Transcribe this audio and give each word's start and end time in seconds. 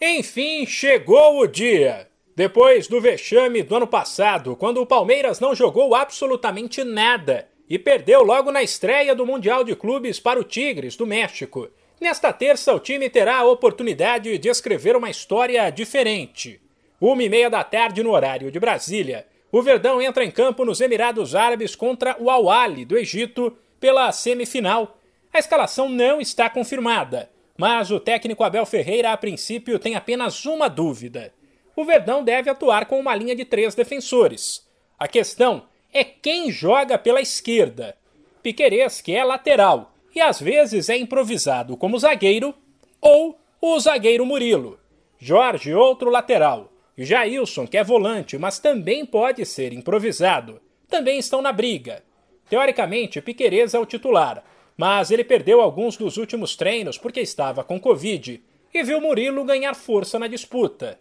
Enfim, 0.00 0.66
chegou 0.66 1.40
o 1.40 1.46
dia! 1.46 2.06
Depois 2.36 2.86
do 2.86 3.00
vexame 3.00 3.62
do 3.62 3.76
ano 3.76 3.86
passado, 3.86 4.54
quando 4.54 4.82
o 4.82 4.86
Palmeiras 4.86 5.40
não 5.40 5.54
jogou 5.54 5.94
absolutamente 5.94 6.84
nada 6.84 7.48
e 7.66 7.78
perdeu 7.78 8.22
logo 8.22 8.52
na 8.52 8.62
estreia 8.62 9.14
do 9.14 9.24
Mundial 9.24 9.64
de 9.64 9.74
Clubes 9.74 10.20
para 10.20 10.38
o 10.38 10.44
Tigres, 10.44 10.96
do 10.96 11.06
México, 11.06 11.70
nesta 11.98 12.30
terça 12.30 12.74
o 12.74 12.78
time 12.78 13.08
terá 13.08 13.38
a 13.38 13.46
oportunidade 13.46 14.36
de 14.36 14.48
escrever 14.50 14.96
uma 14.96 15.08
história 15.08 15.70
diferente. 15.70 16.60
Uma 17.00 17.22
e 17.22 17.28
meia 17.30 17.48
da 17.48 17.64
tarde 17.64 18.02
no 18.02 18.10
horário 18.10 18.50
de 18.50 18.60
Brasília, 18.60 19.26
o 19.50 19.62
Verdão 19.62 20.02
entra 20.02 20.22
em 20.22 20.30
campo 20.30 20.62
nos 20.62 20.82
Emirados 20.82 21.34
Árabes 21.34 21.74
contra 21.74 22.14
o 22.20 22.28
Al-Ali, 22.28 22.84
do 22.84 22.98
Egito, 22.98 23.56
pela 23.80 24.12
semifinal. 24.12 24.98
A 25.32 25.38
escalação 25.38 25.88
não 25.88 26.20
está 26.20 26.50
confirmada 26.50 27.30
mas 27.56 27.90
o 27.90 28.00
técnico 28.00 28.44
Abel 28.44 28.66
Ferreira, 28.66 29.12
a 29.12 29.16
princípio, 29.16 29.78
tem 29.78 29.94
apenas 29.94 30.44
uma 30.44 30.68
dúvida. 30.68 31.32
O 31.74 31.84
Verdão 31.84 32.22
deve 32.24 32.50
atuar 32.50 32.86
com 32.86 32.98
uma 32.98 33.14
linha 33.14 33.34
de 33.34 33.44
três 33.44 33.74
defensores. 33.74 34.66
A 34.98 35.06
questão 35.06 35.64
é 35.92 36.04
quem 36.04 36.50
joga 36.50 36.98
pela 36.98 37.20
esquerda. 37.20 37.96
Piquerez, 38.42 39.00
que 39.00 39.12
é 39.12 39.24
lateral 39.24 39.92
e 40.16 40.20
às 40.20 40.40
vezes 40.40 40.88
é 40.88 40.96
improvisado 40.96 41.76
como 41.76 41.98
zagueiro, 41.98 42.54
ou 43.02 43.38
o 43.60 43.78
zagueiro 43.78 44.24
Murilo. 44.24 44.80
Jorge, 45.18 45.74
outro 45.74 46.08
lateral. 46.08 46.72
Jailson, 46.96 47.66
que 47.66 47.76
é 47.76 47.84
volante, 47.84 48.38
mas 48.38 48.58
também 48.58 49.04
pode 49.04 49.44
ser 49.44 49.74
improvisado. 49.74 50.58
Também 50.88 51.18
estão 51.18 51.42
na 51.42 51.52
briga. 51.52 52.02
Teoricamente, 52.48 53.20
Piquerez 53.20 53.74
é 53.74 53.78
o 53.78 53.84
titular, 53.84 54.42
mas 54.76 55.10
ele 55.10 55.24
perdeu 55.24 55.60
alguns 55.60 55.96
dos 55.96 56.16
últimos 56.16 56.54
treinos 56.54 56.98
porque 56.98 57.20
estava 57.20 57.64
com 57.64 57.80
Covid 57.80 58.42
e 58.74 58.82
viu 58.82 59.00
Murilo 59.00 59.44
ganhar 59.44 59.74
força 59.74 60.18
na 60.18 60.26
disputa. 60.26 60.98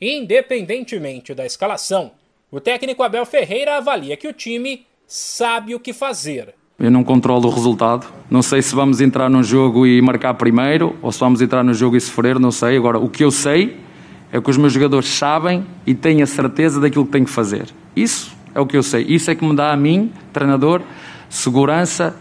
Independentemente 0.00 1.34
da 1.34 1.44
escalação, 1.44 2.12
o 2.50 2.58
técnico 2.60 3.02
Abel 3.02 3.26
Ferreira 3.26 3.76
avalia 3.76 4.16
que 4.16 4.26
o 4.26 4.32
time 4.32 4.86
sabe 5.06 5.74
o 5.74 5.80
que 5.80 5.92
fazer. 5.92 6.54
Eu 6.78 6.90
não 6.90 7.04
controlo 7.04 7.46
o 7.46 7.50
resultado. 7.50 8.10
Não 8.30 8.40
sei 8.40 8.62
se 8.62 8.74
vamos 8.74 9.02
entrar 9.02 9.28
num 9.28 9.42
jogo 9.42 9.86
e 9.86 10.00
marcar 10.00 10.32
primeiro 10.32 10.96
ou 11.02 11.12
se 11.12 11.20
vamos 11.20 11.42
entrar 11.42 11.62
no 11.62 11.74
jogo 11.74 11.96
e 11.96 12.00
sofrer, 12.00 12.38
não 12.38 12.50
sei. 12.50 12.78
Agora, 12.78 12.98
o 12.98 13.10
que 13.10 13.22
eu 13.22 13.30
sei 13.30 13.76
é 14.32 14.40
que 14.40 14.48
os 14.48 14.56
meus 14.56 14.72
jogadores 14.72 15.08
sabem 15.08 15.66
e 15.86 15.94
têm 15.94 16.22
a 16.22 16.26
certeza 16.26 16.80
daquilo 16.80 17.04
que 17.04 17.12
têm 17.12 17.24
que 17.24 17.30
fazer. 17.30 17.68
Isso 17.94 18.34
é 18.54 18.60
o 18.60 18.66
que 18.66 18.78
eu 18.78 18.82
sei. 18.82 19.04
Isso 19.06 19.30
é 19.30 19.34
que 19.34 19.44
me 19.44 19.54
dá 19.54 19.72
a 19.72 19.76
mim, 19.76 20.10
treinador, 20.32 20.80
segurança 21.28 22.16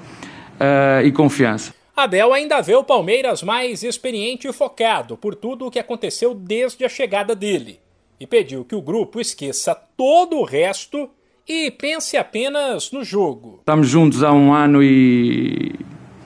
uh, 0.59 1.05
e 1.05 1.11
confiança. 1.11 1.73
Abel 1.95 2.33
ainda 2.33 2.61
vê 2.61 2.75
o 2.75 2.83
Palmeiras 2.83 3.43
mais 3.43 3.83
experiente 3.83 4.47
e 4.47 4.53
focado 4.53 5.17
por 5.17 5.35
tudo 5.35 5.65
o 5.65 5.71
que 5.71 5.79
aconteceu 5.79 6.33
desde 6.33 6.85
a 6.85 6.89
chegada 6.89 7.35
dele 7.35 7.79
e 8.19 8.27
pediu 8.27 8.65
que 8.65 8.75
o 8.75 8.81
grupo 8.81 9.19
esqueça 9.19 9.75
todo 9.97 10.37
o 10.37 10.43
resto 10.43 11.09
e 11.47 11.71
pense 11.71 12.15
apenas 12.17 12.91
no 12.91 13.03
jogo. 13.03 13.57
Estamos 13.59 13.87
juntos 13.87 14.23
há 14.23 14.31
um 14.31 14.53
ano 14.53 14.83
e, 14.83 15.73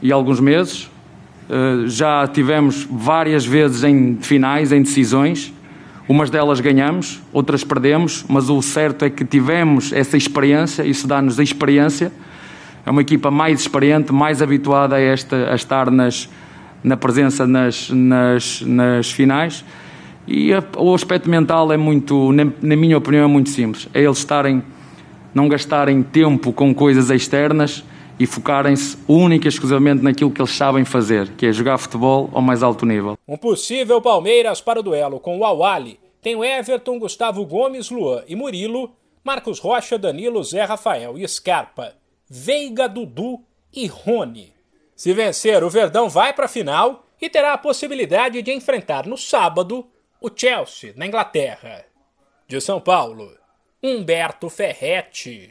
e 0.02 0.11
alguns 0.11 0.39
meses. 0.39 0.89
Uh, 1.50 1.88
já 1.88 2.28
tivemos 2.28 2.84
várias 2.89 3.45
vezes 3.45 3.84
em 3.84 4.17
finais, 4.17 4.72
em 4.72 4.81
decisões. 4.81 5.54
Umas 6.08 6.30
delas 6.30 6.59
ganhamos, 6.59 7.22
outras 7.31 7.64
perdemos, 7.64 8.26
mas 8.28 8.50
o 8.50 8.61
certo 8.61 9.06
é 9.06 9.09
que 9.09 9.23
tivemos 9.23 9.94
essa 9.94 10.17
experiência, 10.17 10.84
isso 10.84 11.08
dá-nos 11.08 11.39
a 11.39 11.44
experiência 11.44 12.11
é 12.86 12.92
uma 12.92 13.02
equipa 13.02 13.31
mais 13.31 13.62
experiente, 13.62 14.12
mais 14.12 14.42
habituada 14.42 14.95
a, 14.95 15.00
esta, 15.00 15.52
a 15.52 15.56
estar 15.56 15.89
nas, 15.89 16.30
na 16.84 16.98
presença 16.98 17.48
nas, 17.48 17.89
nas, 17.89 18.62
nas 18.62 19.12
finais. 19.12 19.64
E 20.28 20.53
a, 20.53 20.64
o 20.78 20.94
aspecto 20.94 21.30
mental 21.30 21.72
é 21.72 21.78
muito, 21.78 22.31
na, 22.31 22.45
na, 22.61 22.76
minha 22.76 22.98
opinião, 22.98 23.23
é 23.23 23.28
muito 23.28 23.50
simples. 23.50 23.88
É 23.94 24.02
eles 24.02 24.17
estarem, 24.17 24.64
não 25.34 25.48
gastarem 25.48 26.02
tempo 26.04 26.52
com 26.52 26.73
coisas 26.73 27.09
externas 27.09 27.84
e 28.20 28.26
focarem-se 28.26 28.98
única 29.08 29.48
e 29.48 29.49
exclusivamente 29.49 30.04
naquilo 30.04 30.30
que 30.32 30.42
eles 30.42 30.52
sabem 30.52 30.86
fazer, 30.86 31.30
que 31.38 31.45
é 31.45 31.52
jogar 31.52 31.77
futebol 31.77 32.30
ao 32.33 32.42
mais 32.42 32.61
alto 32.61 32.86
nível. 32.86 33.17
Um 33.27 33.38
possível 33.38 34.02
Palmeiras 34.02 34.61
para 34.61 34.80
o 34.80 34.83
duelo 34.83 35.20
com 35.20 35.38
o 35.38 35.45
Awali 35.45 35.99
tem 36.22 36.36
o 36.36 36.43
Everton, 36.43 36.99
Gustavo 36.99 37.45
Gomes, 37.45 37.89
Luan 37.89 38.23
e 38.27 38.36
Murilo, 38.36 38.92
Marcos 39.23 39.60
Rocha, 39.60 39.98
Danilo, 39.98 40.42
Zé 40.43 40.64
Rafael 40.64 41.17
e 41.17 41.27
Scarpa. 41.27 41.93
Veiga, 42.36 42.89
Dudu 42.89 43.45
e 43.71 43.86
Rony. 43.86 44.55
Se 44.95 45.14
vencer, 45.14 45.64
o 45.64 45.70
Verdão 45.70 46.10
vai 46.10 46.33
para 46.33 46.45
a 46.45 46.49
final 46.49 47.05
e 47.21 47.30
terá 47.30 47.54
a 47.54 47.60
possibilidade 47.60 48.42
de 48.42 48.52
enfrentar 48.52 49.05
no 49.05 49.16
sábado 49.16 49.88
o 50.20 50.32
Chelsea, 50.36 50.95
na 50.95 51.05
Inglaterra. 51.05 51.86
De 52.48 52.60
São 52.60 52.82
Paulo, 52.82 53.38
Humberto 53.83 54.49
Ferretti. 54.49 55.42